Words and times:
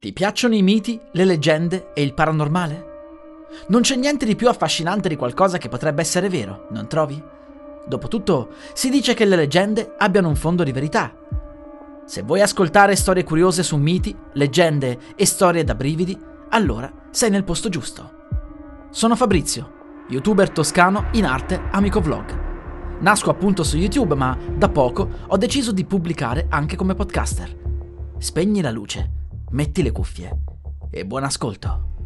Ti 0.00 0.12
piacciono 0.12 0.54
i 0.54 0.62
miti, 0.62 1.00
le 1.10 1.24
leggende 1.24 1.90
e 1.92 2.02
il 2.02 2.14
paranormale? 2.14 2.84
Non 3.66 3.80
c'è 3.80 3.96
niente 3.96 4.26
di 4.26 4.36
più 4.36 4.48
affascinante 4.48 5.08
di 5.08 5.16
qualcosa 5.16 5.58
che 5.58 5.68
potrebbe 5.68 6.02
essere 6.02 6.28
vero, 6.28 6.68
non 6.70 6.86
trovi? 6.86 7.20
Dopotutto, 7.84 8.50
si 8.74 8.90
dice 8.90 9.14
che 9.14 9.24
le 9.24 9.34
leggende 9.34 9.96
abbiano 9.98 10.28
un 10.28 10.36
fondo 10.36 10.62
di 10.62 10.70
verità. 10.70 11.12
Se 12.04 12.22
vuoi 12.22 12.42
ascoltare 12.42 12.94
storie 12.94 13.24
curiose 13.24 13.64
su 13.64 13.76
miti, 13.76 14.16
leggende 14.34 15.00
e 15.16 15.26
storie 15.26 15.64
da 15.64 15.74
brividi, 15.74 16.16
allora 16.50 16.88
sei 17.10 17.30
nel 17.30 17.42
posto 17.42 17.68
giusto. 17.68 18.26
Sono 18.90 19.16
Fabrizio, 19.16 20.04
youtuber 20.10 20.50
toscano 20.50 21.08
in 21.14 21.24
arte 21.24 21.60
Amico 21.72 22.00
Vlog. 22.00 23.00
Nasco 23.00 23.30
appunto 23.30 23.64
su 23.64 23.76
YouTube, 23.76 24.14
ma 24.14 24.38
da 24.54 24.68
poco 24.68 25.08
ho 25.26 25.36
deciso 25.36 25.72
di 25.72 25.84
pubblicare 25.84 26.46
anche 26.50 26.76
come 26.76 26.94
podcaster. 26.94 27.52
Spegni 28.16 28.60
la 28.60 28.70
luce 28.70 29.17
metti 29.50 29.82
le 29.82 29.92
cuffie 29.92 30.30
e 30.90 31.04
buon 31.04 31.24
ascolto. 31.24 31.97